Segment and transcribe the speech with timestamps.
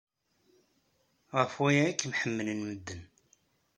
[1.37, 3.03] Ɣef waya ay kem-ḥemmlen medden.